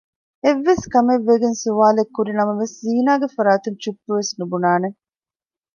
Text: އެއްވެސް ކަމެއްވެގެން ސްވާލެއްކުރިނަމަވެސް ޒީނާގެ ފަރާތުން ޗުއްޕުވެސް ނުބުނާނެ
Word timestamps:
އެއްވެސް 0.43 0.85
ކަމެއްވެގެން 0.93 1.57
ސްވާލެއްކުރިނަމަވެސް 1.63 2.75
ޒީނާގެ 2.83 3.27
ފަރާތުން 3.35 3.77
ޗުއްޕުވެސް 3.83 4.33
ނުބުނާނެ 4.39 4.89